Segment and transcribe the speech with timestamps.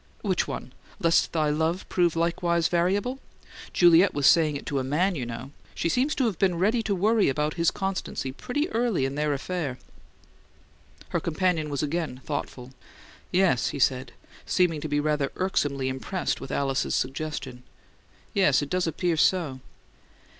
[0.23, 0.73] "Which one?
[0.99, 3.19] 'Lest thy love prove likewise variable'?
[3.71, 5.51] Juliet was saying it to a MAN, you know.
[5.75, 9.31] She seems to have been ready to worry about his constancy pretty early in their
[9.31, 9.77] affair!"
[11.09, 12.71] Her companion was again thoughtful.
[13.31, 17.61] "Yes," he said, seeming to be rather irksomely impressed with Alice's suggestion.
[18.33, 19.59] "Yes; it does appear so."